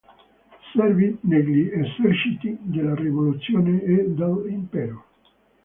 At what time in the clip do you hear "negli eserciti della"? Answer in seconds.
1.21-2.95